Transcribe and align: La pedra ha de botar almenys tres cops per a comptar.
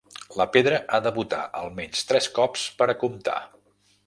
La 0.39 0.45
pedra 0.53 0.79
ha 0.89 0.99
de 1.07 1.11
botar 1.19 1.43
almenys 1.61 2.03
tres 2.13 2.31
cops 2.39 2.65
per 2.81 2.93
a 2.93 2.97
comptar. 3.05 3.41